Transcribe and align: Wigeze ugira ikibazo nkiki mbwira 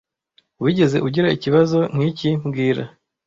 Wigeze 0.63 0.97
ugira 1.07 1.27
ikibazo 1.37 1.79
nkiki 1.95 2.29
mbwira 2.45 2.83